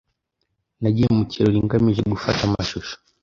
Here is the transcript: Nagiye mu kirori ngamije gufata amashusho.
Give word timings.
Nagiye 0.81 1.09
mu 1.17 1.23
kirori 1.31 1.59
ngamije 1.65 2.01
gufata 2.13 2.41
amashusho. 2.45 2.93